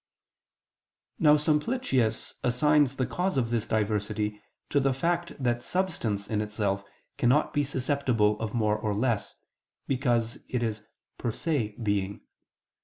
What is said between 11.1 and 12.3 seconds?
per se being.